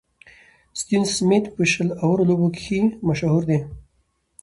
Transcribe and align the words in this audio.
ستيون 0.79 1.03
سميټ 1.15 1.45
په 1.55 1.63
شل 1.71 1.89
اورو 2.03 2.23
لوبو 2.29 2.47
کښي 2.55 2.79
مشهوره 3.07 3.45
ده. 3.49 3.59